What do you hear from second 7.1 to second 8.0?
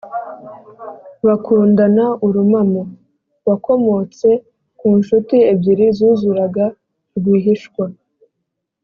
rwihishwa: